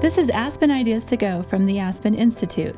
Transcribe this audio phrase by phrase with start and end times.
[0.00, 2.74] This is Aspen Ideas to Go from the Aspen Institute.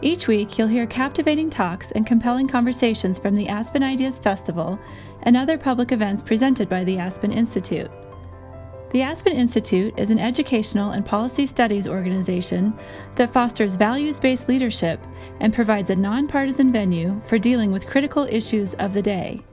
[0.00, 4.78] Each week, you'll hear captivating talks and compelling conversations from the Aspen Ideas Festival
[5.24, 7.90] and other public events presented by the Aspen Institute.
[8.92, 12.72] The Aspen Institute is an educational and policy studies organization
[13.16, 15.06] that fosters values based leadership
[15.40, 19.44] and provides a nonpartisan venue for dealing with critical issues of the day.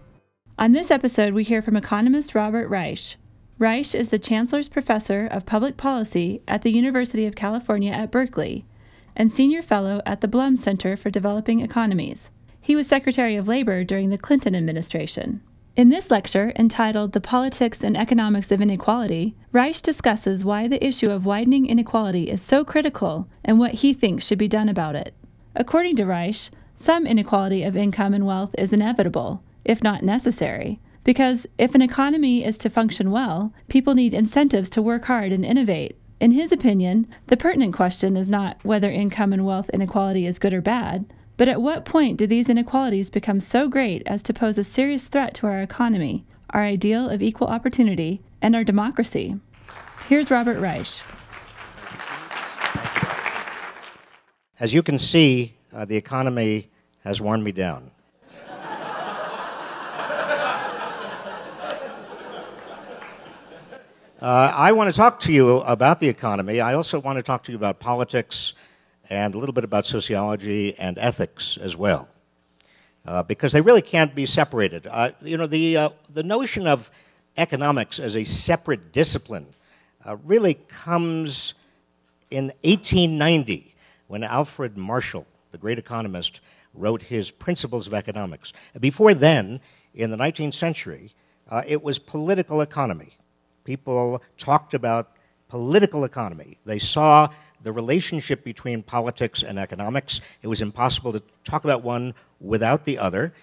[0.57, 3.17] On this episode, we hear from economist Robert Reich.
[3.61, 8.65] Reich is the Chancellor's Professor of Public Policy at the University of California at Berkeley
[9.15, 12.31] and Senior Fellow at the Blum Center for Developing Economies.
[12.59, 15.43] He was Secretary of Labor during the Clinton administration.
[15.75, 21.11] In this lecture, entitled The Politics and Economics of Inequality, Reich discusses why the issue
[21.11, 25.13] of widening inequality is so critical and what he thinks should be done about it.
[25.55, 31.47] According to Reich, some inequality of income and wealth is inevitable, if not necessary, because
[31.57, 35.97] if an economy is to function well, people need incentives to work hard and innovate.
[36.19, 40.53] In his opinion, the pertinent question is not whether income and wealth inequality is good
[40.53, 44.57] or bad, but at what point do these inequalities become so great as to pose
[44.57, 49.35] a serious threat to our economy, our ideal of equal opportunity, and our democracy?
[50.07, 50.87] Here's Robert Reich.
[54.59, 56.69] As you can see, uh, the economy
[57.03, 57.90] has worn me down.
[64.21, 66.61] Uh, I want to talk to you about the economy.
[66.61, 68.53] I also want to talk to you about politics
[69.09, 72.07] and a little bit about sociology and ethics as well,
[73.07, 74.85] uh, because they really can't be separated.
[74.85, 76.91] Uh, you know, the, uh, the notion of
[77.35, 79.47] economics as a separate discipline
[80.05, 81.55] uh, really comes
[82.29, 83.73] in 1890
[84.05, 86.41] when Alfred Marshall, the great economist,
[86.75, 88.53] wrote his Principles of Economics.
[88.79, 89.59] Before then,
[89.95, 91.11] in the 19th century,
[91.49, 93.15] uh, it was political economy.
[93.63, 95.15] People talked about
[95.47, 96.57] political economy.
[96.65, 97.29] They saw
[97.63, 100.21] the relationship between politics and economics.
[100.41, 103.33] It was impossible to talk about one without the other.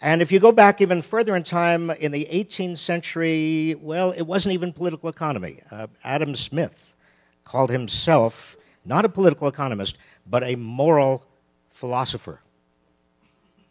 [0.00, 4.22] And if you go back even further in time, in the 18th century, well, it
[4.22, 5.60] wasn't even political economy.
[5.70, 6.96] Uh, Adam Smith
[7.44, 11.26] called himself not a political economist, but a moral
[11.70, 12.40] philosopher.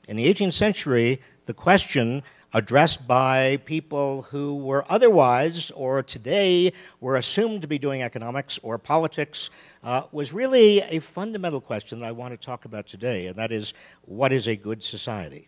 [0.07, 2.21] In the 18th century, the question
[2.53, 8.77] addressed by people who were otherwise or today were assumed to be doing economics or
[8.77, 9.49] politics
[9.83, 13.51] uh, was really a fundamental question that I want to talk about today, and that
[13.51, 15.47] is what is a good society?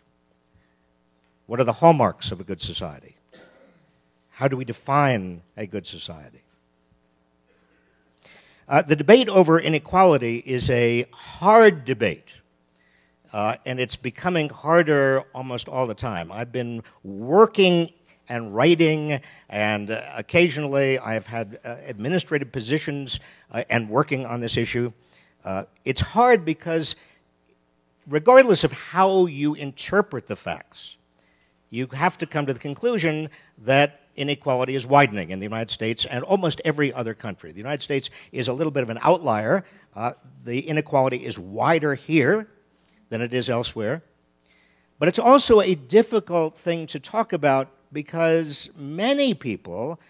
[1.46, 3.16] What are the hallmarks of a good society?
[4.30, 6.42] How do we define a good society?
[8.68, 12.28] Uh, the debate over inequality is a hard debate
[13.32, 16.30] uh, and it's becoming harder almost all the time.
[16.30, 17.90] I've been working
[18.28, 23.20] and writing, and uh, occasionally I've had uh, administrative positions
[23.50, 24.92] uh, and working on this issue.
[25.44, 26.94] Uh, it's hard because,
[28.06, 30.96] regardless of how you interpret the facts,
[31.70, 33.28] you have to come to the conclusion
[33.58, 37.50] that inequality is widening in the United States and almost every other country.
[37.50, 39.64] The United States is a little bit of an outlier.
[39.96, 40.12] Uh,
[40.44, 42.46] the inequality is wider here
[43.12, 44.02] than it is elsewhere.
[44.98, 50.00] But it's also a difficult thing to talk about because many people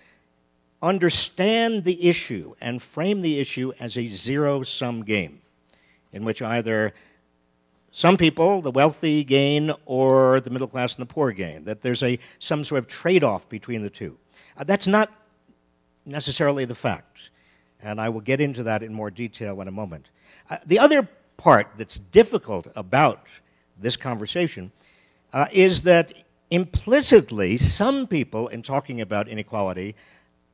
[0.80, 5.40] understand the issue and frame the issue as a zero sum game,
[6.12, 6.94] in which either
[7.90, 12.04] some people, the wealthy, gain, or the middle class and the poor gain, that there's
[12.04, 14.16] a, some sort of trade off between the two.
[14.56, 15.10] Uh, that's not
[16.06, 17.30] necessarily the fact,
[17.82, 20.10] and I will get into that in more detail in a moment.
[20.48, 21.08] Uh, the other
[21.42, 23.26] part that's difficult about
[23.80, 24.70] this conversation
[25.32, 26.12] uh, is that
[26.50, 29.96] implicitly, some people, in talking about inequality,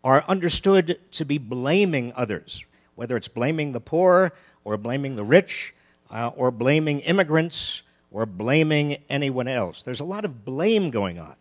[0.02, 4.32] are understood to be blaming others, whether it's blaming the poor
[4.64, 5.74] or blaming the rich
[6.10, 9.82] uh, or blaming immigrants or blaming anyone else.
[9.82, 11.36] There's a lot of blame going on.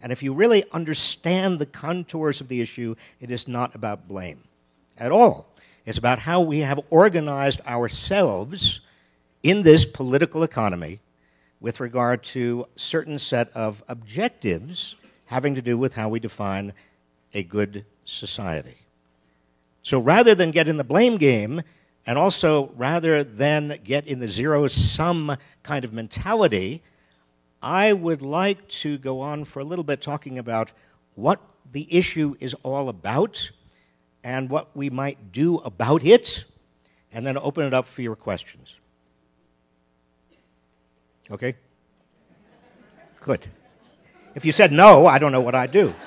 [0.00, 4.44] And if you really understand the contours of the issue, it is not about blame
[4.96, 5.48] at all.
[5.86, 8.80] It's about how we have organized ourselves
[9.42, 11.00] in this political economy
[11.60, 14.96] with regard to certain set of objectives
[15.26, 16.72] having to do with how we define
[17.34, 18.76] a good society.
[19.82, 21.62] So rather than get in the blame game,
[22.06, 26.82] and also rather than get in the zero sum kind of mentality,
[27.62, 30.72] I would like to go on for a little bit talking about
[31.14, 31.40] what
[31.70, 33.50] the issue is all about
[34.24, 36.44] and what we might do about it,
[37.12, 38.76] and then open it up for your questions.
[41.30, 41.54] Okay?
[43.20, 43.46] Good.
[44.34, 45.94] If you said no, I don't know what I'd do.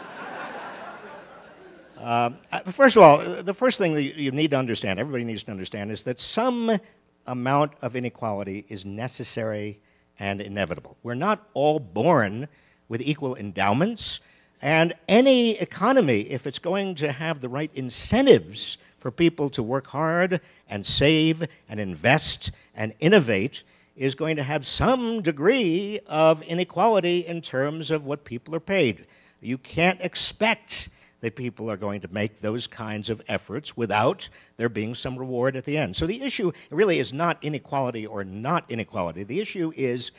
[1.97, 2.29] Uh,
[2.65, 5.91] first of all, the first thing that you need to understand, everybody needs to understand,
[5.91, 6.79] is that some
[7.25, 9.79] amount of inequality is necessary
[10.19, 10.97] and inevitable.
[11.01, 12.47] We're not all born
[12.89, 14.19] with equal endowments,
[14.61, 19.87] and any economy, if it's going to have the right incentives for people to work
[19.87, 23.63] hard and save and invest and innovate,
[23.95, 29.05] is going to have some degree of inequality in terms of what people are paid.
[29.41, 30.89] You can't expect
[31.21, 34.27] that people are going to make those kinds of efforts without
[34.57, 35.95] there being some reward at the end.
[35.95, 39.23] So the issue really is not inequality or not inequality.
[39.23, 40.11] The issue is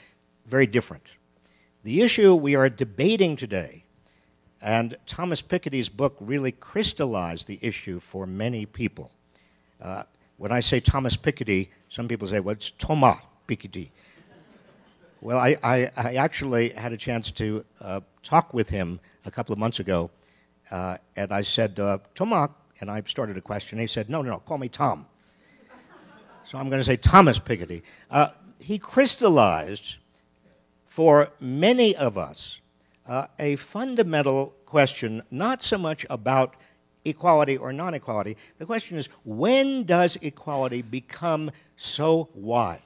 [0.46, 1.04] very different.
[1.84, 3.84] The issue we are debating today,
[4.60, 9.10] and Thomas Piketty's book really crystallized the issue for many people.
[9.80, 10.02] Uh,
[10.38, 13.90] when I say Thomas Piketty, some people say, well, it's Thomas Piketty.
[15.20, 19.52] Well, I, I, I, actually had a chance to uh, talk with him a couple
[19.52, 20.10] of months ago,
[20.70, 22.50] uh, and I said, uh, Thomas,
[22.80, 23.78] and I started a question.
[23.78, 25.06] He said, no, no, no, call me Tom.
[26.44, 27.82] so I'm going to say Thomas Piketty.
[28.10, 28.28] Uh,
[28.60, 29.96] he crystallized
[30.86, 32.60] for many of us
[33.08, 36.56] uh, a fundamental question, not so much about
[37.04, 38.36] equality or non equality.
[38.58, 42.85] The question is when does equality become so wide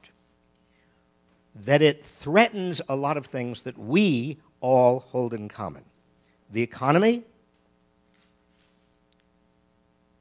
[1.54, 5.84] that it threatens a lot of things that we all hold in common?
[6.52, 7.22] The economy,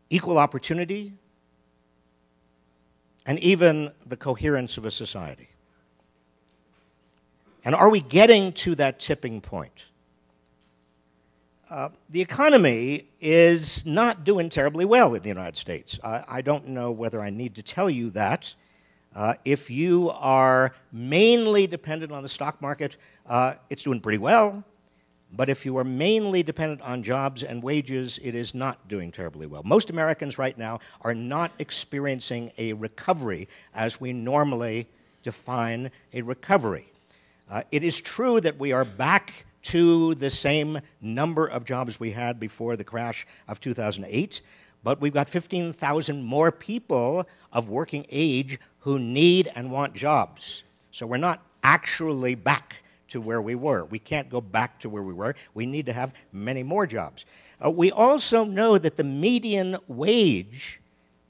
[0.10, 1.14] equal opportunity,
[3.26, 5.50] and even the coherence of a society.
[7.64, 9.86] And are we getting to that tipping point?
[11.70, 16.00] Uh, the economy is not doing terribly well in the United States.
[16.02, 18.52] Uh, I don't know whether I need to tell you that.
[19.16, 22.98] Uh, if you are mainly dependent on the stock market,
[23.28, 24.64] uh, it's doing pretty well.
[25.32, 29.46] But if you are mainly dependent on jobs and wages, it is not doing terribly
[29.46, 29.62] well.
[29.64, 34.88] Most Americans right now are not experiencing a recovery as we normally
[35.22, 36.92] define a recovery.
[37.50, 42.12] Uh, it is true that we are back to the same number of jobs we
[42.12, 44.42] had before the crash of 2008,
[44.84, 50.64] but we've got 15,000 more people of working age who need and want jobs.
[50.92, 52.78] So we're not actually back
[53.10, 53.86] to where we were.
[53.86, 55.36] We can't go back to where we were.
[55.54, 57.26] We need to have many more jobs.
[57.64, 60.80] Uh, we also know that the median wage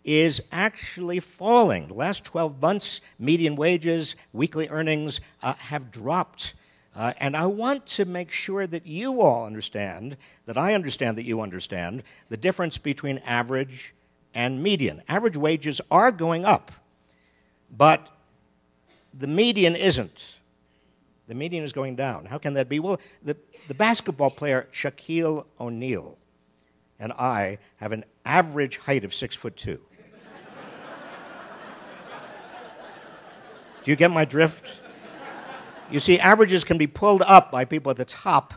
[0.04, 1.88] is actually falling.
[1.88, 6.56] The last 12 months, median wages, weekly earnings uh, have dropped.
[6.95, 11.25] Uh, and I want to make sure that you all understand, that I understand that
[11.25, 13.94] you understand, the difference between average
[14.33, 15.01] and median.
[15.07, 16.71] Average wages are going up,
[17.75, 18.07] but
[19.18, 20.36] the median isn't.
[21.27, 22.25] The median is going down.
[22.25, 22.80] How can that be?
[22.80, 23.38] Well, the,
[23.68, 26.18] the basketball player Shaquille O'Neal
[27.00, 29.80] and I have an average height of six foot two.
[33.83, 34.65] Do you get my drift?
[35.91, 38.53] You see, averages can be pulled up by people at the top.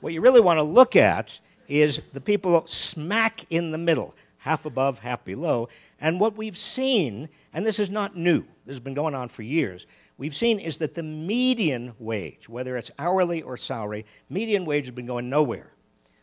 [0.00, 4.66] What you really want to look at is the people smack in the middle, half
[4.66, 5.70] above, half below.
[5.98, 9.40] And what we've seen, and this is not new, this has been going on for
[9.40, 9.86] years,
[10.18, 14.94] we've seen is that the median wage, whether it's hourly or salary, median wage has
[14.94, 15.72] been going nowhere.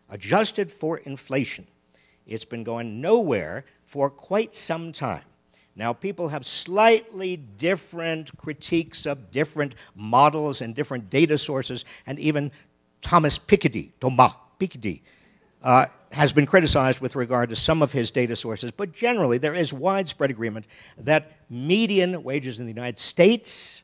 [0.09, 1.65] Adjusted for inflation,
[2.27, 5.23] it's been going nowhere for quite some time.
[5.75, 12.51] Now, people have slightly different critiques of different models and different data sources, and even
[13.01, 15.01] Thomas Piketty, Thomas Piketty,
[15.63, 19.55] uh, has been criticized with regard to some of his data sources, but generally there
[19.55, 20.65] is widespread agreement
[20.97, 23.83] that median wages in the United States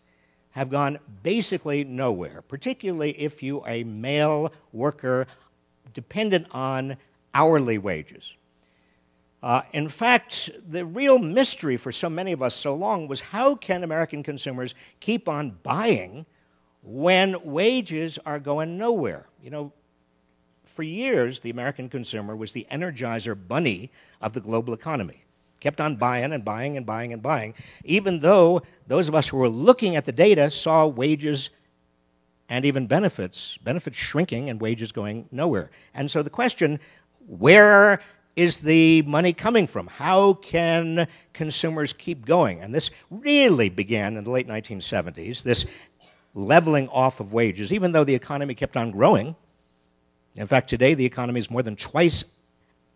[0.51, 5.27] have gone basically nowhere, particularly if you are a male worker
[5.93, 6.97] dependent on
[7.33, 8.36] hourly wages.
[9.43, 13.55] Uh, in fact, the real mystery for so many of us so long was how
[13.55, 16.25] can American consumers keep on buying
[16.81, 19.27] when wages are going nowhere?
[19.43, 19.73] You know,
[20.65, 23.91] for years, the American consumer was the energizer bunny
[24.21, 25.23] of the global economy.
[25.59, 29.37] Kept on buying and buying and buying and buying, even though those of us who
[29.37, 31.49] were looking at the data saw wages
[32.49, 35.71] and even benefits, benefits shrinking and wages going nowhere.
[35.93, 36.79] And so the question,
[37.27, 38.01] where
[38.37, 39.87] is the money coming from?
[39.87, 42.61] How can consumers keep going?
[42.61, 45.65] And this really began in the late 1970s, this
[46.35, 49.35] leveling off of wages, even though the economy kept on growing.
[50.35, 52.25] In fact, today the economy is more than twice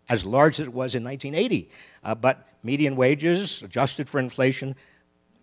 [0.08, 1.68] as large as it was in 1980.
[2.04, 4.76] Uh, but median wages, adjusted for inflation,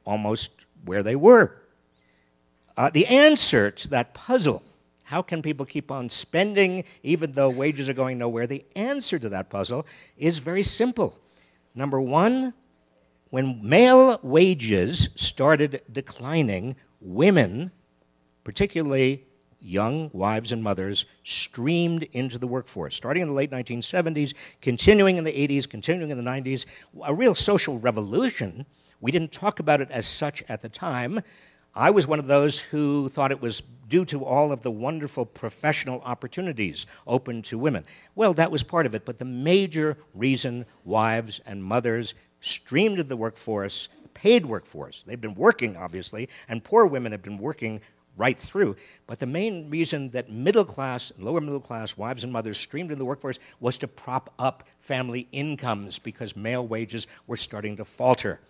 [0.05, 0.51] almost
[0.85, 1.57] where they were.
[2.77, 4.63] Uh, the answer to that puzzle
[5.09, 8.45] How can people keep on spending even though wages are going nowhere?
[8.45, 9.87] The answer to that puzzle
[10.17, 11.17] is very simple.
[11.73, 12.53] Number one,
[13.31, 17.71] when male wages started declining, women,
[18.43, 19.25] particularly
[19.59, 25.23] young wives and mothers, streamed into the workforce, starting in the late 1970s, continuing in
[25.23, 26.67] the 80s, continuing in the 90s.
[27.03, 28.63] A real social revolution.
[29.01, 31.21] We didn't talk about it as such at the time.
[31.79, 35.25] I was one of those who thought it was due to all of the wonderful
[35.25, 37.85] professional opportunities open to women.
[38.15, 43.05] Well, that was part of it, but the major reason wives and mothers streamed into
[43.05, 45.05] the workforce, paid workforce.
[45.07, 47.79] They've been working, obviously, and poor women have been working
[48.17, 48.75] right through.
[49.07, 52.99] But the main reason that middle class, lower middle class wives and mothers streamed into
[52.99, 58.41] the workforce was to prop up family incomes because male wages were starting to falter.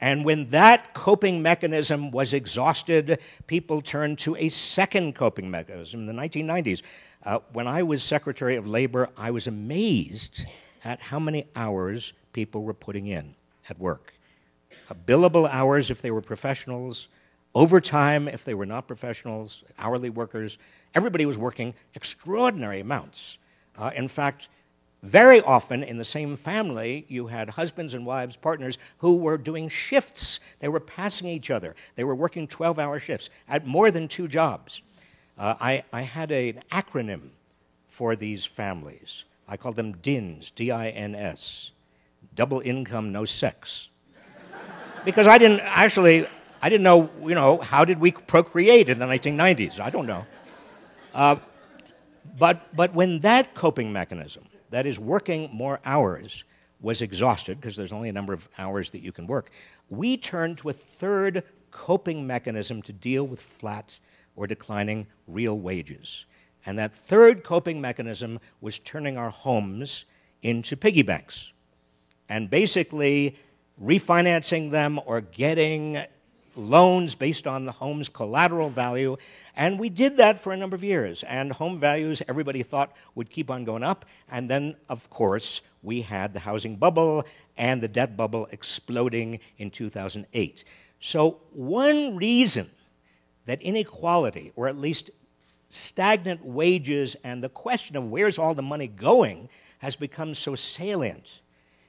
[0.00, 6.06] And when that coping mechanism was exhausted, people turned to a second coping mechanism in
[6.06, 6.82] the 1990s.
[7.24, 10.46] Uh, when I was Secretary of Labor, I was amazed
[10.84, 13.34] at how many hours people were putting in
[13.68, 14.14] at work.
[14.90, 17.08] Uh, billable hours if they were professionals,
[17.54, 20.56] overtime if they were not professionals, hourly workers.
[20.94, 23.36] Everybody was working extraordinary amounts.
[23.76, 24.48] Uh, in fact,
[25.02, 29.68] very often in the same family, you had husbands and wives, partners, who were doing
[29.68, 30.40] shifts.
[30.58, 31.74] They were passing each other.
[31.96, 34.82] They were working 12 hour shifts at more than two jobs.
[35.38, 37.30] Uh, I, I had a, an acronym
[37.88, 39.24] for these families.
[39.48, 41.72] I called them DINS, D I N S
[42.34, 43.88] double income, no sex.
[45.04, 46.26] because I didn't actually,
[46.62, 49.80] I didn't know, you know, how did we procreate in the 1990s?
[49.80, 50.24] I don't know.
[51.14, 51.36] Uh,
[52.38, 56.44] but, but when that coping mechanism, that is working more hours,
[56.80, 59.50] was exhausted, because there's only a number of hours that you can work,
[59.90, 63.98] we turned to a third coping mechanism to deal with flat
[64.36, 66.24] or declining real wages.
[66.66, 70.06] And that third coping mechanism was turning our homes
[70.42, 71.52] into piggy banks
[72.28, 73.36] and basically
[73.82, 75.98] refinancing them or getting
[76.60, 79.16] loans based on the home's collateral value.
[79.56, 81.22] And we did that for a number of years.
[81.24, 84.04] And home values, everybody thought, would keep on going up.
[84.30, 87.24] And then, of course, we had the housing bubble
[87.56, 90.64] and the debt bubble exploding in 2008.
[91.00, 92.70] So, one reason
[93.46, 95.10] that inequality, or at least
[95.68, 99.48] stagnant wages, and the question of where's all the money going,
[99.78, 101.40] has become so salient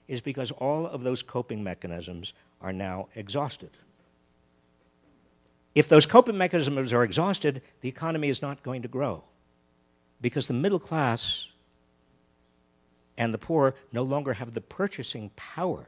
[0.08, 3.72] is because all of those coping mechanisms are now exhausted.
[5.74, 9.24] If those coping mechanisms are exhausted, the economy is not going to grow
[10.22, 11.48] because the middle class
[13.18, 15.88] and the poor no longer have the purchasing power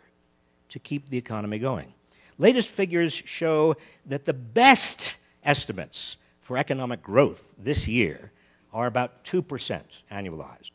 [0.70, 1.94] to keep the economy going.
[2.38, 3.76] Latest figures show
[4.06, 8.32] that the best estimates for economic growth this year
[8.74, 10.72] are about 2% annualized.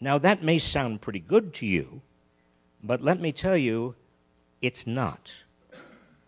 [0.00, 2.00] Now, that may sound pretty good to you
[2.84, 3.94] but let me tell you,
[4.60, 5.32] it's not.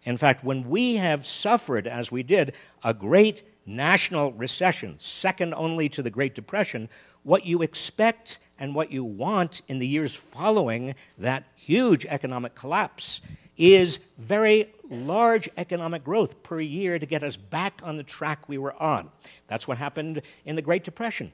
[0.07, 5.89] In fact, when we have suffered, as we did, a great national recession, second only
[5.91, 6.89] to the Great Depression,
[7.25, 13.21] what you expect and what you want in the years following that huge economic collapse
[13.57, 18.59] is very large economic growth per year to get us back on the track we
[18.59, 19.11] were on.
[19.49, 21.33] That's what happened in the Great Depression.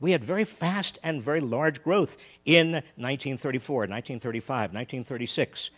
[0.00, 5.70] We had very fast and very large growth in 1934, 1935, 1936.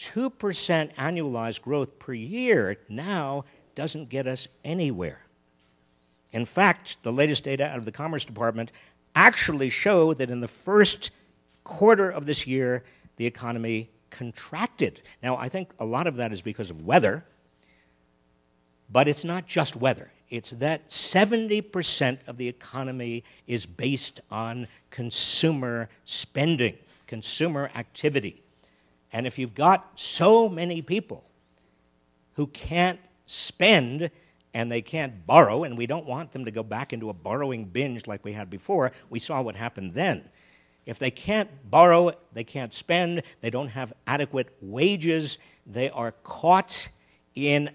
[0.00, 5.20] 2% annualized growth per year now doesn't get us anywhere.
[6.32, 8.72] In fact, the latest data out of the Commerce Department
[9.14, 11.10] actually show that in the first
[11.64, 12.84] quarter of this year,
[13.16, 15.02] the economy contracted.
[15.22, 17.24] Now, I think a lot of that is because of weather,
[18.90, 25.88] but it's not just weather it's that 70% of the economy is based on consumer
[26.04, 26.76] spending,
[27.08, 28.39] consumer activity.
[29.12, 31.24] And if you've got so many people
[32.34, 34.10] who can't spend
[34.52, 37.64] and they can't borrow, and we don't want them to go back into a borrowing
[37.64, 40.28] binge like we had before, we saw what happened then.
[40.86, 46.88] If they can't borrow, they can't spend, they don't have adequate wages, they are caught
[47.36, 47.70] in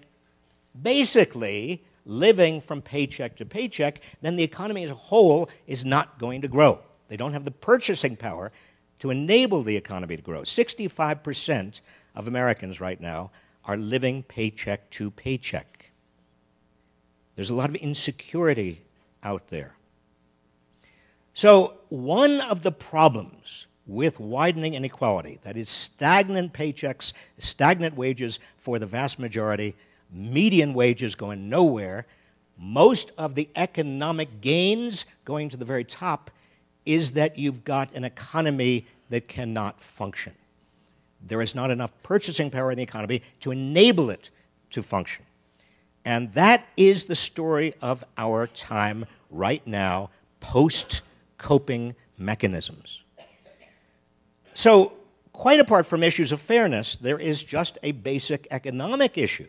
[0.82, 6.42] basically living from paycheck to paycheck, then the economy as a whole is not going
[6.42, 6.78] to grow.
[7.08, 8.52] They don't have the purchasing power
[8.98, 10.42] to enable the economy to grow.
[10.42, 11.80] 65%
[12.14, 13.30] of Americans right now
[13.64, 15.90] are living paycheck to paycheck.
[17.34, 18.82] There's a lot of insecurity
[19.22, 19.74] out there.
[21.34, 28.78] So, one of the problems with widening inequality, that is, stagnant paychecks, stagnant wages for
[28.78, 29.76] the vast majority,
[30.10, 32.06] median wages going nowhere,
[32.58, 36.30] most of the economic gains going to the very top
[36.86, 40.32] is that you've got an economy that cannot function.
[41.26, 44.30] There is not enough purchasing power in the economy to enable it
[44.70, 45.24] to function.
[46.04, 51.02] And that is the story of our time right now, post
[51.36, 53.02] coping mechanisms.
[54.54, 54.92] So,
[55.32, 59.48] quite apart from issues of fairness, there is just a basic economic issue.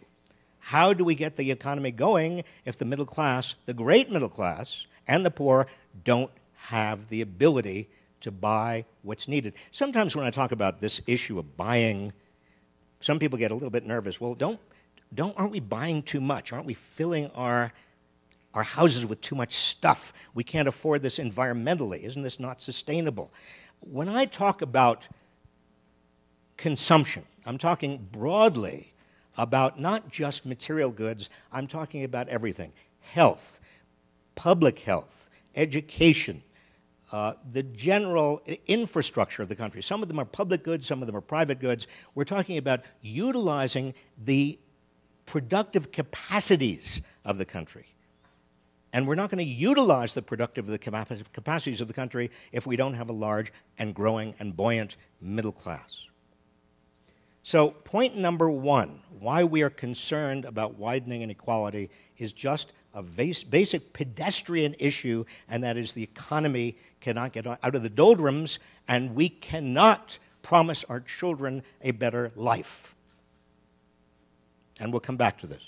[0.60, 4.86] How do we get the economy going if the middle class, the great middle class,
[5.08, 5.67] and the poor
[6.03, 6.32] don't
[6.67, 7.88] have the ability
[8.19, 9.53] to buy what's needed?
[9.71, 12.12] Sometimes when I talk about this issue of buying,
[13.00, 14.19] some people get a little bit nervous.
[14.19, 14.59] Well, don't,
[15.15, 16.51] don't, aren't we buying too much?
[16.51, 17.71] Aren't we filling our,
[18.53, 20.12] our houses with too much stuff?
[20.33, 22.03] We can't afford this environmentally.
[22.03, 23.31] Isn't this not sustainable?
[23.79, 25.07] When I talk about
[26.57, 28.93] consumption, I'm talking broadly
[29.38, 33.62] about not just material goods, I'm talking about everything health,
[34.36, 36.43] public health, education,
[37.12, 39.82] uh, the general infrastructure of the country.
[39.82, 41.88] Some of them are public goods, some of them are private goods.
[42.16, 43.94] We're talking about utilizing
[44.26, 44.60] the
[45.26, 47.86] productive capacities of the country.
[48.94, 52.94] And we're not going to utilize the productive capacities of the country if we don't
[52.94, 56.08] have a large and growing and buoyant middle class.
[57.44, 63.94] So, point number one why we are concerned about widening inequality is just a basic
[63.94, 69.30] pedestrian issue, and that is the economy cannot get out of the doldrums, and we
[69.30, 72.96] cannot promise our children a better life.
[74.80, 75.63] And we'll come back to this.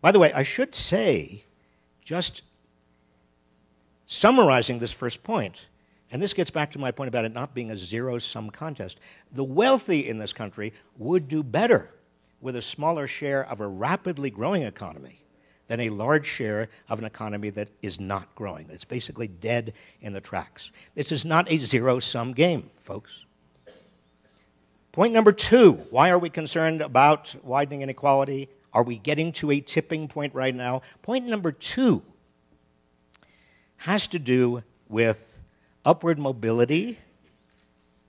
[0.00, 1.44] By the way, I should say,
[2.04, 2.42] just
[4.06, 5.66] summarizing this first point,
[6.10, 9.00] and this gets back to my point about it not being a zero sum contest.
[9.32, 11.92] The wealthy in this country would do better
[12.40, 15.23] with a smaller share of a rapidly growing economy
[15.66, 18.68] than a large share of an economy that is not growing.
[18.70, 20.70] It's basically dead in the tracks.
[20.94, 23.24] This is not a zero sum game, folks.
[24.92, 28.48] Point number two why are we concerned about widening inequality?
[28.72, 30.82] Are we getting to a tipping point right now?
[31.02, 32.02] Point number two
[33.78, 35.38] has to do with
[35.84, 36.98] upward mobility,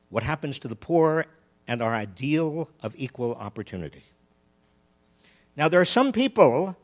[0.09, 1.25] what happens to the poor,
[1.67, 4.03] and our ideal of equal opportunity.
[5.57, 6.77] Now, there are some people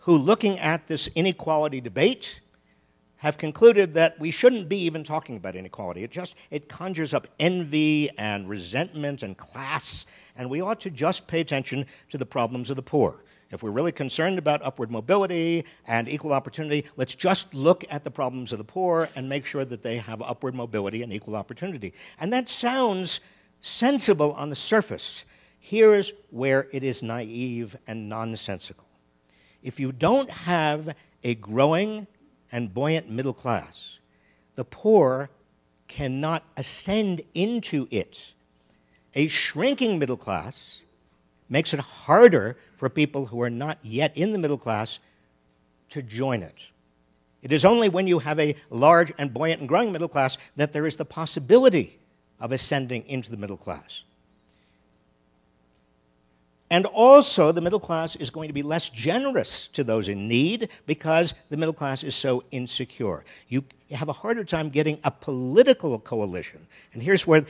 [0.00, 2.40] who, looking at this inequality debate,
[3.16, 6.02] have concluded that we shouldn't be even talking about inequality.
[6.02, 11.26] It just it conjures up envy and resentment and class, and we ought to just
[11.26, 13.22] pay attention to the problems of the poor.
[13.50, 18.10] If we're really concerned about upward mobility and equal opportunity, let's just look at the
[18.10, 21.92] problems of the poor and make sure that they have upward mobility and equal opportunity.
[22.20, 23.20] And that sounds
[23.60, 25.24] sensible on the surface.
[25.58, 28.89] Here's where it is naive and nonsensical.
[29.62, 32.06] If you don't have a growing
[32.50, 33.98] and buoyant middle class,
[34.54, 35.30] the poor
[35.88, 38.32] cannot ascend into it.
[39.14, 40.82] A shrinking middle class
[41.48, 45.00] makes it harder for people who are not yet in the middle class
[45.90, 46.54] to join it.
[47.42, 50.72] It is only when you have a large and buoyant and growing middle class that
[50.72, 51.98] there is the possibility
[52.38, 54.04] of ascending into the middle class.
[56.72, 60.68] And also, the middle class is going to be less generous to those in need
[60.86, 63.24] because the middle class is so insecure.
[63.48, 66.64] You have a harder time getting a political coalition.
[66.92, 67.44] And here's where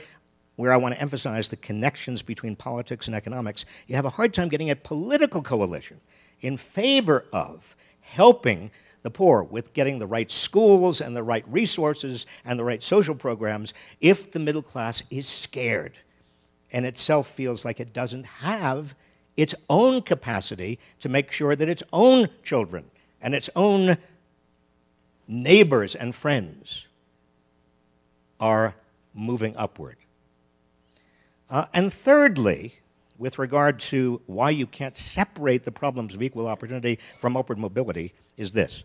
[0.57, 4.33] where I want to emphasize the connections between politics and economics, you have a hard
[4.33, 5.99] time getting a political coalition
[6.41, 8.69] in favor of helping
[9.01, 13.15] the poor with getting the right schools and the right resources and the right social
[13.15, 15.97] programs if the middle class is scared
[16.73, 18.93] and itself feels like it doesn't have
[19.37, 22.85] its own capacity to make sure that its own children
[23.21, 23.97] and its own
[25.27, 26.87] neighbors and friends
[28.39, 28.75] are
[29.13, 29.97] moving upward.
[31.49, 32.73] Uh, and thirdly,
[33.17, 38.13] with regard to why you can't separate the problems of equal opportunity from upward mobility,
[38.37, 38.83] is this.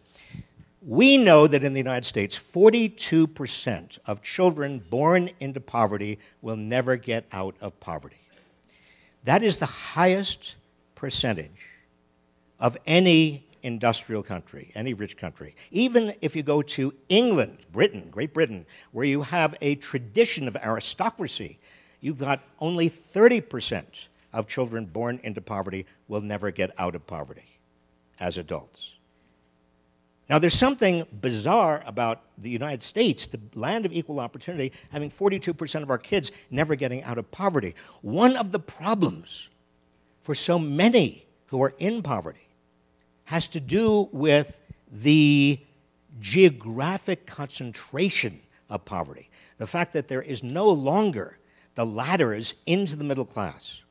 [0.83, 6.97] We know that in the United States, 42% of children born into poverty will never
[6.97, 8.21] get out of poverty.
[9.27, 10.55] That is the highest
[10.95, 11.51] percentage
[12.59, 15.57] of any industrial country, any rich country.
[15.73, 20.57] Even if you go to England, Britain, Great Britain, where you have a tradition of
[20.57, 21.59] aristocracy
[22.01, 23.85] you've got only 30%
[24.33, 27.59] of children born into poverty will never get out of poverty
[28.21, 28.93] as adults.
[30.29, 35.83] Now, there's something bizarre about the United States, the land of equal opportunity, having 42%
[35.83, 37.75] of our kids never getting out of poverty.
[38.03, 39.49] One of the problems
[40.23, 42.49] for so many who are in poverty
[43.25, 44.61] has to do with
[44.91, 45.61] the
[46.21, 49.31] geographic concentration of poverty.
[49.59, 51.39] The fact that there is no longer
[51.77, 53.83] the ladders into the middle class.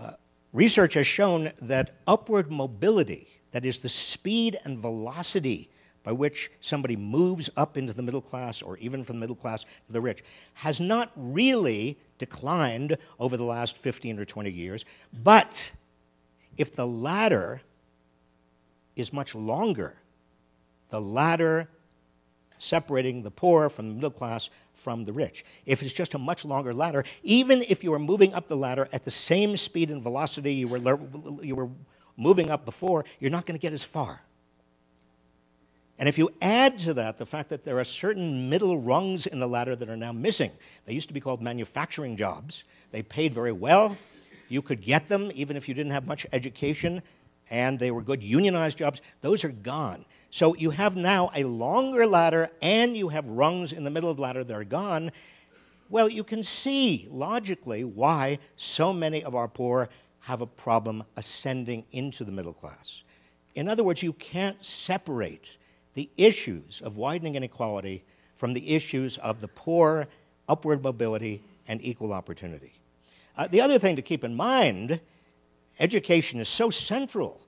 [0.00, 0.12] Uh,
[0.52, 5.70] research has shown that upward mobility, that is, the speed and velocity
[6.02, 9.62] by which somebody moves up into the middle class or even from the middle class
[9.62, 14.84] to the rich, has not really declined over the last 15 or 20 years.
[15.24, 15.72] But
[16.58, 17.62] if the ladder
[18.94, 19.96] is much longer,
[20.90, 21.66] the ladder
[22.58, 25.46] separating the poor from the middle class from the rich.
[25.64, 28.86] If it's just a much longer ladder, even if you are moving up the ladder
[28.92, 30.98] at the same speed and velocity you were,
[31.42, 31.70] you were
[32.16, 34.22] moving up before, you're not going to get as far.
[35.98, 39.40] And if you add to that the fact that there are certain middle rungs in
[39.40, 40.50] the ladder that are now missing,
[40.84, 42.64] they used to be called manufacturing jobs.
[42.90, 43.96] They paid very well.
[44.48, 47.02] You could get them even if you didn't have much education,
[47.50, 49.00] and they were good unionized jobs.
[49.20, 50.04] Those are gone.
[50.30, 54.16] So you have now a longer ladder, and you have rungs in the middle of
[54.16, 55.12] the ladder that are gone.
[55.88, 59.88] Well, you can see logically why so many of our poor
[60.26, 63.04] have a problem ascending into the middle class.
[63.54, 65.56] In other words, you can't separate
[65.94, 68.02] the issues of widening inequality
[68.34, 70.08] from the issues of the poor,
[70.48, 72.72] upward mobility, and equal opportunity.
[73.36, 75.00] Uh, the other thing to keep in mind
[75.78, 77.40] education is so central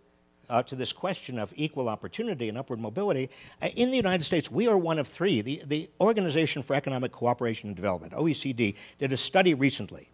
[0.49, 3.29] uh, to this question of equal opportunity and upward mobility.
[3.61, 5.41] Uh, in the United States, we are one of three.
[5.41, 10.09] The, the Organization for Economic Cooperation and Development, OECD, did a study recently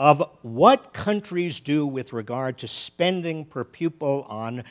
[0.00, 4.64] of what countries do with regard to spending per pupil on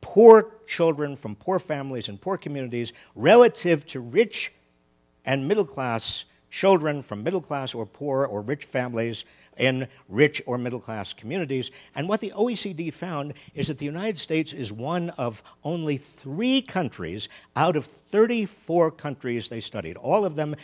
[0.00, 4.52] poor children from poor families and poor communities relative to rich
[5.24, 9.24] and middle class children from middle class or poor or rich families
[9.56, 11.72] in rich or middle class communities.
[11.96, 16.62] And what the OECD found is that the United States is one of only three
[16.62, 20.54] countries out of 34 countries they studied, all of them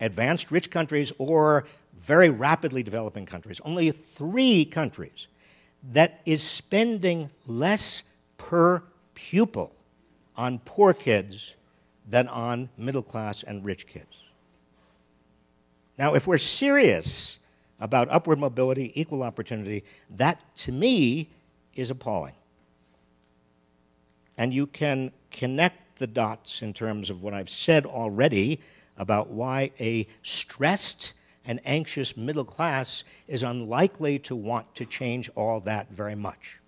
[0.00, 1.66] advanced rich countries or
[2.02, 3.60] very rapidly developing countries.
[3.64, 5.28] Only three countries
[5.92, 8.02] that is spending less
[8.38, 8.82] per
[9.14, 9.74] pupil
[10.36, 11.54] on poor kids
[12.08, 14.24] than on middle class and rich kids.
[15.98, 17.38] Now, if we're serious
[17.80, 21.30] about upward mobility, equal opportunity, that to me
[21.74, 22.34] is appalling.
[24.38, 28.60] And you can connect the dots in terms of what I've said already
[28.96, 31.12] about why a stressed
[31.44, 36.58] and anxious middle class is unlikely to want to change all that very much.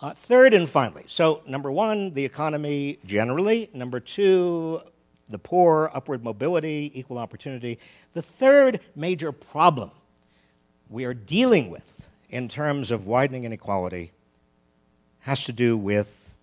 [0.00, 3.70] Uh, third and finally, so number one, the economy generally.
[3.72, 4.82] Number two,
[5.30, 7.78] the poor, upward mobility, equal opportunity.
[8.12, 9.90] The third major problem
[10.90, 14.12] we are dealing with in terms of widening inequality
[15.20, 16.34] has to do with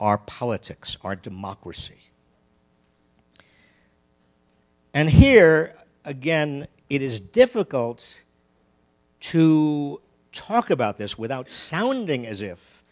[0.00, 1.98] our politics, our democracy.
[4.96, 5.74] And here,
[6.06, 8.08] again, it is difficult
[9.20, 10.00] to
[10.32, 12.82] talk about this without sounding as if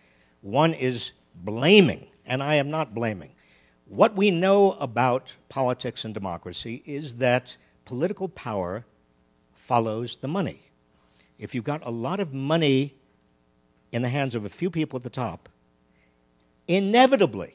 [0.43, 3.31] one is blaming, and I am not blaming.
[3.87, 8.85] What we know about politics and democracy is that political power
[9.55, 10.61] follows the money.
[11.39, 12.95] If you've got a lot of money
[13.93, 15.49] in the hands of a few people at the top,
[16.69, 17.55] inevitably,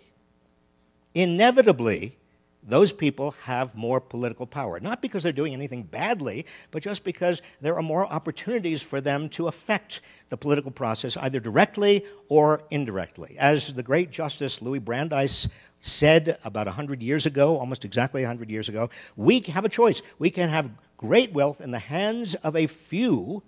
[1.14, 2.16] inevitably,
[2.64, 4.80] those people have more political power.
[4.80, 9.30] Not because they're doing anything badly, but just because there are more opportunities for them
[9.30, 13.36] to affect the political process, either directly or indirectly.
[13.40, 15.48] As the great Justice Louis Brandeis
[15.80, 20.02] said about 100 years ago, almost exactly 100 years ago, we have a choice.
[20.20, 23.42] We can have great wealth in the hands of a few,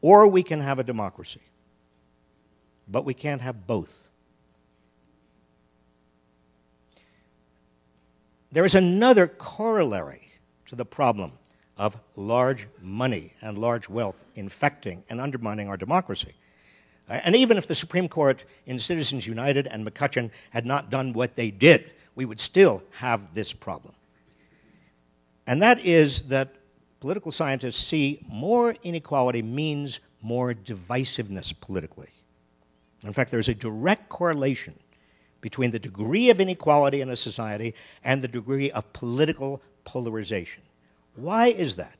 [0.00, 1.42] or we can have a democracy.
[2.88, 4.08] But we can't have both.
[8.52, 10.30] There is another corollary
[10.66, 11.32] to the problem
[11.78, 16.34] of large money and large wealth infecting and undermining our democracy.
[17.08, 21.14] Uh, and even if the Supreme Court in Citizens United and McCutcheon had not done
[21.14, 23.94] what they did, we would still have this problem.
[25.46, 26.54] And that is that
[27.00, 32.10] political scientists see more inequality means more divisiveness politically.
[33.02, 34.74] In fact, there's a direct correlation
[35.42, 37.74] between the degree of inequality in a society
[38.04, 40.62] and the degree of political polarization.
[41.16, 41.98] Why is that?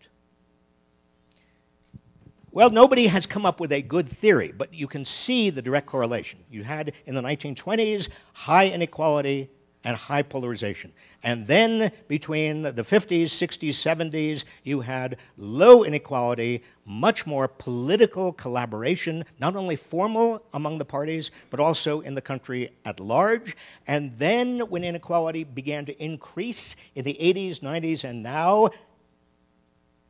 [2.53, 5.87] Well, nobody has come up with a good theory, but you can see the direct
[5.87, 6.39] correlation.
[6.51, 9.51] You had in the 1920s high inequality,
[9.85, 10.93] and high polarization.
[11.25, 19.25] And then between the 50s, 60s, 70s, you had low inequality, much more political collaboration,
[19.39, 23.57] not only formal among the parties, but also in the country at large.
[23.87, 28.71] And then when inequality began to increase in the 80s, 90s, and now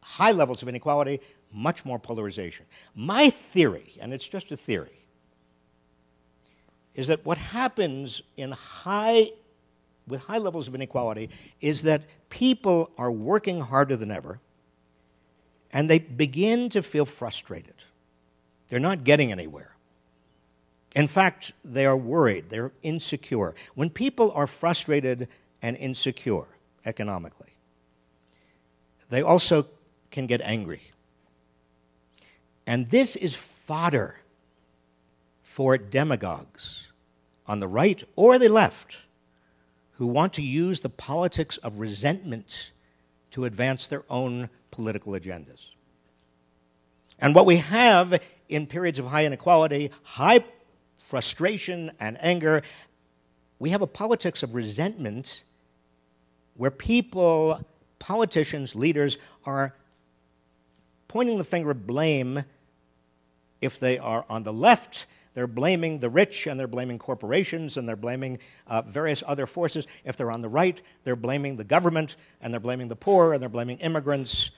[0.03, 1.21] high levels of inequality,
[1.53, 2.67] much more polarization.
[2.95, 4.99] My theory, and it's just a theory,
[6.95, 9.31] is that what happens in high
[10.07, 14.41] with high levels of inequality is that people are working harder than ever
[15.73, 17.75] and they begin to feel frustrated.
[18.69, 19.75] They're not getting anywhere.
[20.95, 23.55] In fact, they are worried, they're insecure.
[23.75, 25.29] When people are frustrated
[25.63, 26.47] and insecure
[26.85, 27.55] economically,
[29.09, 29.67] they also
[30.11, 30.83] can get angry.
[32.67, 34.17] And this is fodder
[35.43, 36.89] for demagogues
[37.47, 38.99] on the right or the left
[40.03, 42.73] who want to use the politics of resentment
[43.31, 45.61] to advance their own political agendas.
[47.21, 50.45] And what we have in periods of high inequality, high
[50.99, 52.63] frustration and anger,
[53.61, 55.45] we have a politics of resentment
[56.57, 57.65] where people,
[58.01, 59.73] politicians, leaders are
[61.07, 62.43] pointing the finger of blame
[63.61, 67.89] if they are on the left they're blaming the rich and they're blaming corporations and
[67.89, 69.87] they're blaming uh, various other forces.
[70.05, 73.41] If they're on the right, they're blaming the government and they're blaming the poor and
[73.41, 74.51] they're blaming immigrants.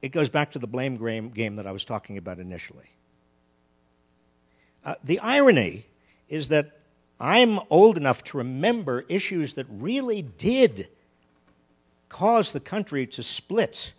[0.00, 0.96] It goes back to the blame
[1.30, 2.88] game that I was talking about initially.
[4.84, 5.84] Uh, the irony
[6.28, 6.78] is that
[7.18, 10.88] I'm old enough to remember issues that really did
[12.08, 13.92] cause the country to split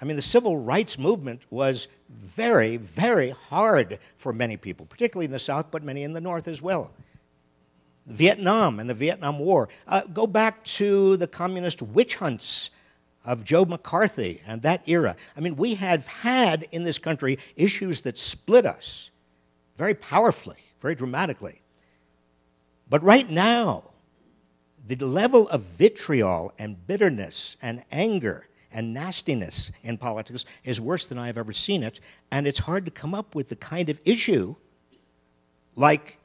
[0.00, 5.32] I mean, the civil rights movement was very, very hard for many people, particularly in
[5.32, 6.92] the South, but many in the North as well.
[8.06, 9.68] Vietnam and the Vietnam War.
[9.86, 12.70] Uh, go back to the communist witch hunts
[13.24, 15.16] of Joe McCarthy and that era.
[15.36, 19.10] I mean, we have had in this country issues that split us
[19.76, 21.60] very powerfully, very dramatically.
[22.88, 23.90] But right now,
[24.86, 28.45] the level of vitriol and bitterness and anger
[28.76, 31.98] and nastiness in politics is worse than I've ever seen it.
[32.30, 34.54] And it's hard to come up with the kind of issue
[35.76, 36.18] like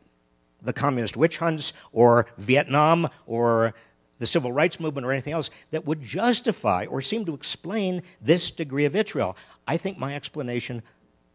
[0.61, 3.73] the communist witch hunts or Vietnam or
[4.19, 8.51] the civil rights movement or anything else that would justify or seem to explain this
[8.51, 9.37] degree of vitriol.
[9.65, 10.83] I think my explanation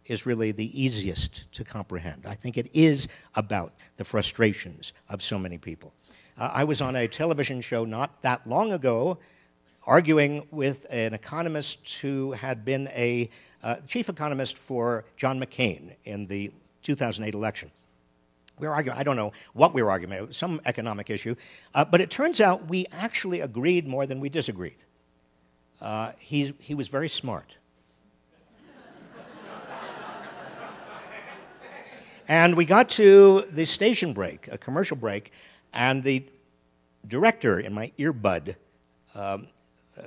[0.04, 2.26] is really the easiest to comprehend.
[2.26, 5.94] I think it is about the frustrations of so many people.
[6.36, 9.18] Uh, I was on a television show not that long ago
[9.86, 13.30] arguing with an economist who had been a
[13.62, 17.70] uh, chief economist for John McCain in the 2008 election.
[18.58, 21.36] We were arguing, I don't know what we were arguing about, some economic issue,
[21.74, 24.76] uh, but it turns out we actually agreed more than we disagreed.
[25.80, 27.56] Uh, he, he was very smart.
[32.28, 35.32] and we got to the station break, a commercial break,
[35.72, 36.24] and the
[37.06, 38.56] director in my earbud
[39.14, 39.46] um,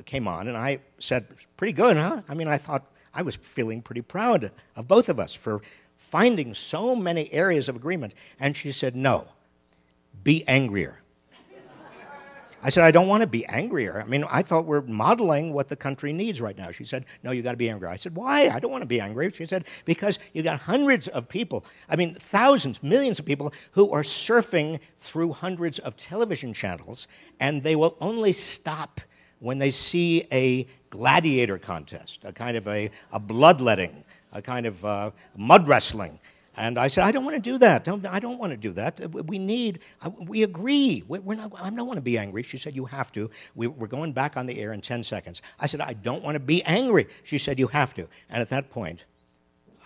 [0.05, 1.25] came on, and I said,
[1.57, 2.21] Pretty good, huh?
[2.27, 5.61] I mean, I thought I was feeling pretty proud of both of us for
[5.97, 8.13] finding so many areas of agreement.
[8.39, 9.27] And she said, No,
[10.23, 10.99] be angrier.
[12.61, 14.01] I said, I don't want to be angrier.
[14.01, 16.71] I mean, I thought we're modeling what the country needs right now.
[16.71, 17.87] She said, No, you got to be angry.
[17.87, 18.49] I said, Why?
[18.49, 19.31] I don't want to be angry.
[19.31, 23.91] She said, Because you got hundreds of people, I mean, thousands, millions of people who
[23.91, 27.07] are surfing through hundreds of television channels,
[27.39, 28.99] and they will only stop
[29.39, 34.83] when they see a gladiator contest, a kind of a, a bloodletting, a kind of
[34.85, 36.19] uh, mud wrestling.
[36.57, 37.85] And I said, I don't want to do that.
[37.85, 39.13] Don't, I don't want to do that.
[39.13, 41.03] We need, uh, we agree.
[41.07, 42.43] We're not, I don't want to be angry.
[42.43, 43.31] She said, You have to.
[43.55, 45.41] We, we're going back on the air in 10 seconds.
[45.59, 47.07] I said, I don't want to be angry.
[47.23, 48.07] She said, You have to.
[48.29, 49.05] And at that point,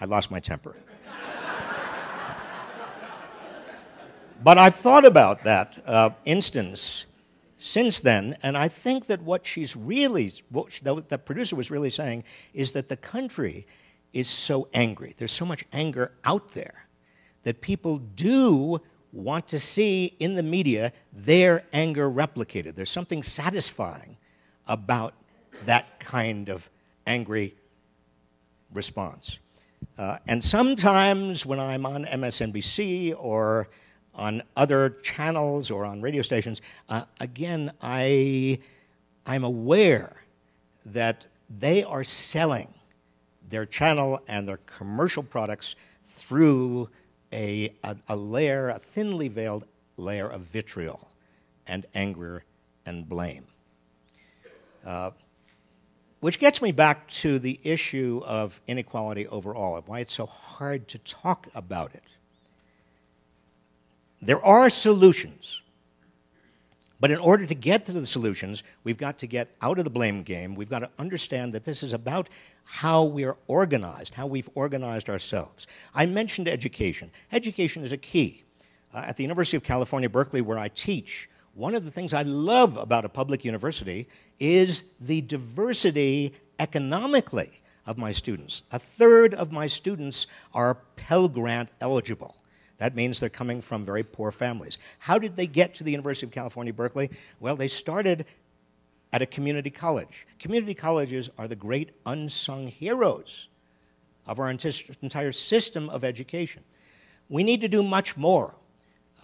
[0.01, 0.75] I lost my temper.
[4.43, 7.05] but I've thought about that uh, instance
[7.63, 12.25] since then, and I think that what she's really, what the producer was really saying,
[12.53, 13.65] is that the country
[14.11, 15.13] is so angry.
[15.15, 16.87] There's so much anger out there
[17.43, 18.81] that people do
[19.13, 22.75] want to see in the media their anger replicated.
[22.75, 24.17] There's something satisfying
[24.67, 25.13] about
[25.63, 26.69] that kind of
[27.07, 27.55] angry
[28.73, 29.39] response.
[29.97, 33.69] Uh, and sometimes when I'm on MSNBC or
[34.15, 38.59] on other channels or on radio stations, uh, again, I,
[39.25, 40.23] I'm aware
[40.85, 41.25] that
[41.59, 42.67] they are selling
[43.49, 46.89] their channel and their commercial products through
[47.31, 49.65] a, a, a layer, a thinly veiled
[49.97, 51.09] layer of vitriol
[51.67, 52.43] and anger
[52.85, 53.45] and blame.
[54.85, 55.11] Uh,
[56.19, 60.87] which gets me back to the issue of inequality overall and why it's so hard
[60.87, 62.03] to talk about it.
[64.25, 65.61] There are solutions.
[66.99, 69.89] But in order to get to the solutions, we've got to get out of the
[69.89, 70.55] blame game.
[70.55, 72.29] We've got to understand that this is about
[72.63, 75.67] how we are organized, how we've organized ourselves.
[75.93, 77.11] I mentioned education.
[77.33, 78.43] Education is a key.
[78.93, 82.21] Uh, at the University of California, Berkeley, where I teach, one of the things I
[82.21, 84.07] love about a public university
[84.39, 87.51] is the diversity economically
[87.85, 88.63] of my students.
[88.71, 92.37] A third of my students are Pell Grant eligible.
[92.77, 94.77] That means they're coming from very poor families.
[94.99, 97.09] How did they get to the University of California, Berkeley?
[97.39, 98.25] Well, they started
[99.13, 100.25] at a community college.
[100.39, 103.47] Community colleges are the great unsung heroes
[104.25, 106.63] of our entire system of education.
[107.29, 108.55] We need to do much more.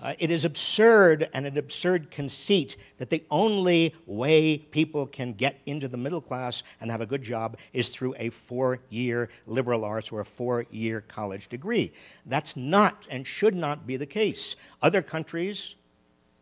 [0.01, 5.59] Uh, it is absurd and an absurd conceit that the only way people can get
[5.65, 9.83] into the middle class and have a good job is through a four year liberal
[9.83, 11.91] arts or a four year college degree.
[12.25, 14.55] That's not and should not be the case.
[14.81, 15.75] Other countries,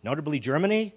[0.04, 0.94] notably Germany,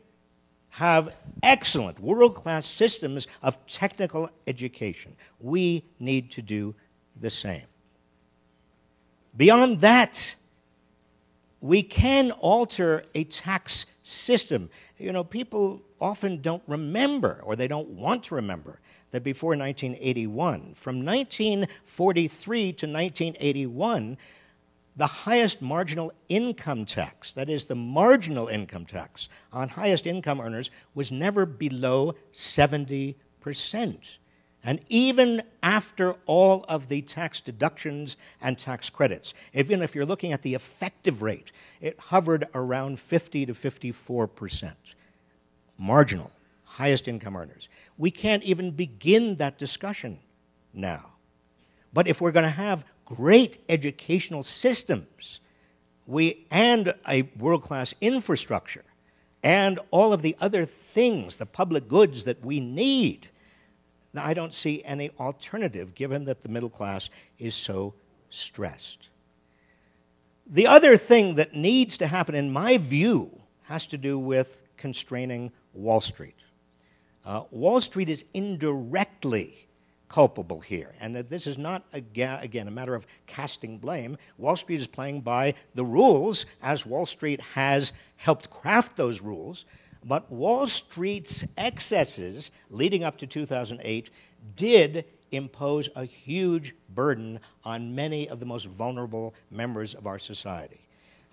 [0.69, 5.17] have excellent world class systems of technical education.
[5.41, 6.75] We need to do
[7.21, 7.65] the same.
[9.37, 10.35] Beyond that,
[11.61, 14.71] we can alter a tax system.
[14.99, 20.75] You know, people often don't remember or they don't want to remember that before 1981,
[20.75, 24.17] from 1943 to 1981,
[24.97, 30.71] the highest marginal income tax, that is, the marginal income tax on highest income earners,
[30.95, 34.19] was never below 70 percent.
[34.63, 40.33] And even after all of the tax deductions and tax credits, even if you're looking
[40.33, 44.95] at the effective rate, it hovered around 50 to 54 percent.
[45.79, 46.31] Marginal,
[46.65, 47.69] highest income earners.
[47.97, 50.19] We can't even begin that discussion
[50.75, 51.15] now.
[51.93, 55.41] But if we're going to have great educational systems
[56.07, 58.85] we, and a world class infrastructure,
[59.43, 63.29] and all of the other things, the public goods that we need,
[64.13, 67.95] now, I don't see any alternative given that the middle class is so
[68.31, 69.09] stressed.
[70.47, 75.53] The other thing that needs to happen, in my view, has to do with constraining
[75.75, 76.35] Wall Street.
[77.25, 79.69] Uh, Wall Street is indirectly
[80.09, 80.93] culpable here.
[81.01, 84.19] And this is not, again, a matter of casting blame.
[84.39, 89.67] Wall Street is playing by the rules as Wall Street has helped craft those rules.
[90.05, 94.11] But Wall Street's excesses leading up to 2008
[94.57, 100.81] did impose a huge burden on many of the most vulnerable members of our society.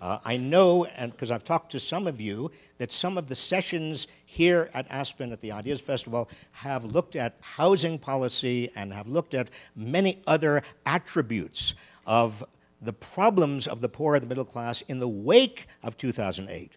[0.00, 3.34] Uh, I know, and because I've talked to some of you, that some of the
[3.34, 9.08] sessions here at Aspen at the Ideas Festival have looked at housing policy and have
[9.08, 11.74] looked at many other attributes
[12.06, 12.44] of
[12.82, 16.76] the problems of the poor and the middle class in the wake of 2008.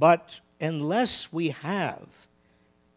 [0.00, 2.06] But unless we have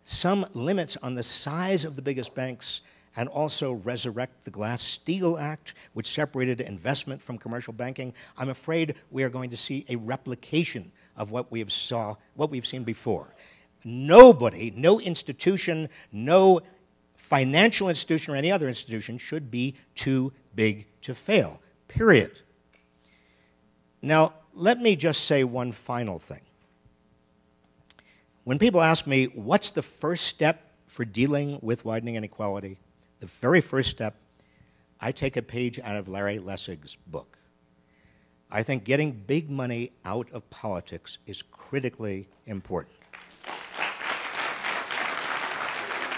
[0.04, 2.82] some limits on the size of the biggest banks
[3.16, 8.96] and also resurrect the Glass Steagall Act, which separated investment from commercial banking, I'm afraid
[9.12, 12.84] we are going to see a replication of what we have saw, what we've seen
[12.84, 13.34] before.
[13.84, 16.62] Nobody, no institution, no
[17.16, 21.62] financial institution or any other institution should be too big to fail.
[21.88, 22.40] Period.
[24.02, 26.42] Now, let me just say one final thing.
[28.44, 32.78] When people ask me, what's the first step for dealing with widening inequality?
[33.20, 34.16] The very first step,
[35.02, 37.38] I take a page out of Larry Lessig's book.
[38.50, 42.96] I think getting big money out of politics is critically important.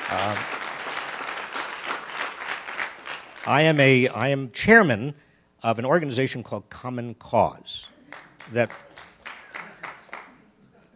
[0.10, 0.44] Uh,
[3.48, 5.16] I am a I am chairman
[5.64, 7.88] of an organization called Common Cause
[8.54, 8.72] that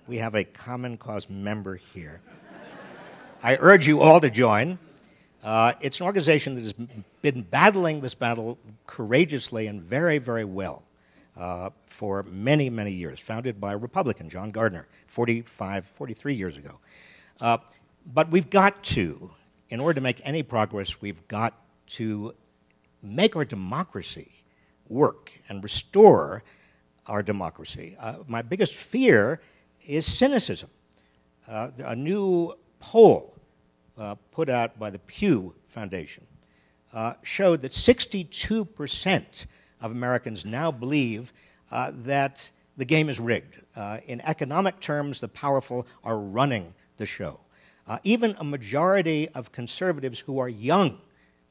[0.08, 2.22] we have a Common Cause member here.
[3.42, 4.78] I urge you all to join.
[5.44, 6.74] Uh, it's an organization that has
[7.22, 10.84] been battling this battle courageously and very, very well
[11.38, 16.80] uh, for many, many years, founded by a Republican, John Gardner, 45, 43 years ago.
[17.40, 17.58] Uh,
[18.14, 19.32] but we've got to,
[19.70, 21.54] in order to make any progress, we've got
[21.88, 22.34] to
[23.04, 24.32] make our democracy
[24.88, 26.44] work and restore
[27.08, 27.96] our democracy.
[28.00, 29.42] Uh, my biggest fear
[29.88, 30.70] is cynicism.
[31.48, 33.36] Uh, a new poll
[33.98, 36.26] uh, put out by the Pew Foundation
[36.94, 39.46] uh, showed that 62%
[39.82, 41.34] of Americans now believe
[41.72, 43.62] uh, that the game is rigged.
[43.76, 47.40] Uh, in economic terms, the powerful are running the show.
[48.04, 50.98] Even a majority of conservatives who are young,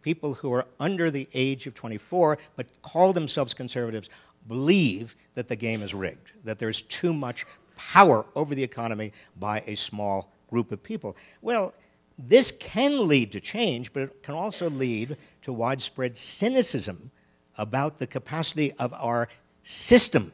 [0.02, 4.08] people who are under the age of 24 but call themselves conservatives,
[4.48, 7.46] believe that the game is rigged, that there's too much
[7.76, 11.16] power over the economy by a small group of people.
[11.42, 11.72] Well,
[12.18, 17.10] this can lead to change, but it can also lead to widespread cynicism
[17.58, 19.28] about the capacity of our
[19.62, 20.32] system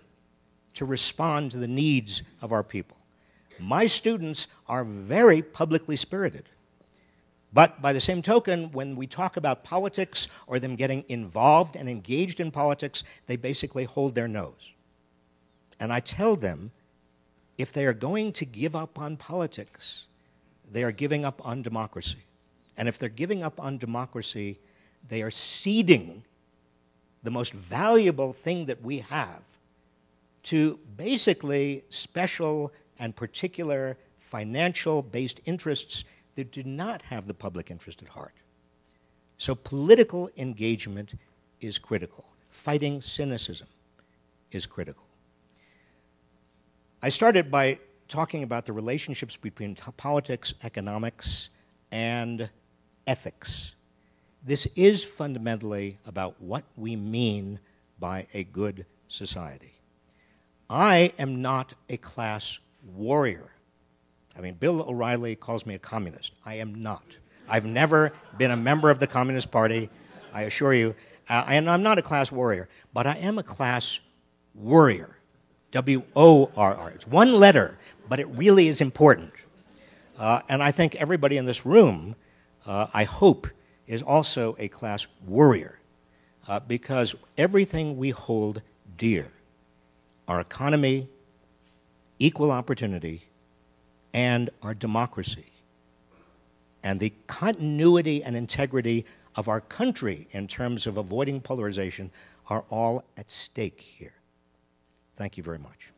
[0.75, 2.97] to respond to the needs of our people.
[3.59, 6.45] My students are very publicly spirited.
[7.53, 11.89] But by the same token, when we talk about politics or them getting involved and
[11.89, 14.71] engaged in politics, they basically hold their nose.
[15.81, 16.71] And I tell them
[17.61, 20.07] if they are going to give up on politics,
[20.73, 22.19] they are giving up on democracy.
[22.77, 24.59] And if they're giving up on democracy,
[25.09, 26.23] they are ceding
[27.23, 29.43] the most valuable thing that we have
[30.45, 36.05] to basically special and particular financial based interests
[36.37, 38.35] that do not have the public interest at heart.
[39.39, 41.15] So political engagement
[41.61, 42.25] is critical.
[42.51, 43.69] Fighting cynicism
[44.53, 45.10] is critical.
[47.03, 47.79] I started by
[48.09, 51.49] talking about the relationships between politics, economics,
[51.91, 52.51] and
[53.07, 53.75] ethics.
[54.45, 57.59] This is fundamentally about what we mean
[57.99, 59.73] by a good society.
[60.69, 63.51] I am not a class warrior.
[64.37, 66.35] I mean, Bill O'Reilly calls me a communist.
[66.45, 67.05] I am not.
[67.49, 69.89] I've never been a member of the Communist Party,
[70.35, 70.95] I assure you.
[71.31, 74.01] Uh, and I'm not a class warrior, but I am a class
[74.55, 75.17] worrier.
[75.73, 76.91] W O R R.
[76.91, 79.33] It's one letter, but it really is important.
[80.19, 82.15] Uh, and I think everybody in this room,
[82.67, 83.47] uh, I hope,
[83.87, 85.79] is also a class worrier
[86.49, 88.63] uh, because everything we hold
[88.97, 89.29] dear
[90.29, 91.09] our economy,
[92.21, 93.23] equal opportunity,
[94.15, 95.51] and our democracy,
[96.85, 99.05] and the continuity and integrity
[99.35, 102.11] of our country in terms of avoiding polarization
[102.49, 104.13] are all at stake here.
[105.21, 105.93] Thank you very much.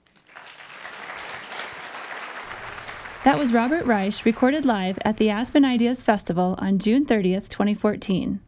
[3.23, 8.41] That was Robert Reich, recorded live at the Aspen Ideas Festival on June 30th, 2014.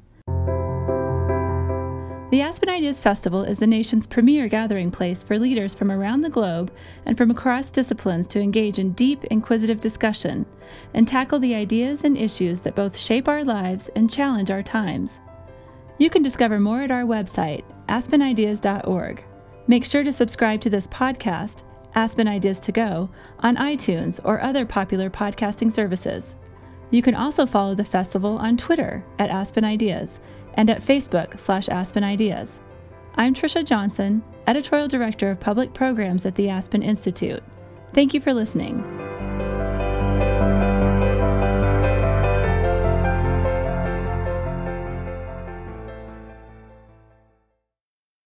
[2.32, 6.28] The Aspen Ideas Festival is the nation's premier gathering place for leaders from around the
[6.28, 6.72] globe
[7.06, 10.44] and from across disciplines to engage in deep, inquisitive discussion
[10.92, 15.20] and tackle the ideas and issues that both shape our lives and challenge our times.
[15.98, 19.24] You can discover more at our website, aspenideas.org.
[19.66, 21.62] Make sure to subscribe to this podcast,
[21.94, 23.08] Aspen Ideas to Go,
[23.40, 26.34] on iTunes or other popular podcasting services.
[26.90, 30.20] You can also follow the festival on Twitter at Aspen Ideas
[30.54, 32.60] and at Facebook slash Aspen Ideas.
[33.16, 37.42] I'm Trisha Johnson, Editorial Director of Public Programs at the Aspen Institute.
[37.94, 39.03] Thank you for listening.